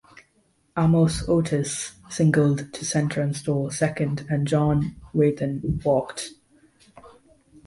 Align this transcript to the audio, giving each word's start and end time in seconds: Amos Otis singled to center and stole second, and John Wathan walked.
Amos 0.75 1.29
Otis 1.29 1.91
singled 2.09 2.73
to 2.73 2.83
center 2.83 3.21
and 3.21 3.37
stole 3.37 3.69
second, 3.69 4.25
and 4.31 4.47
John 4.47 4.95
Wathan 5.13 5.79
walked. 5.85 6.31